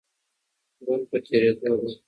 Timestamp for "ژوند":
0.83-1.03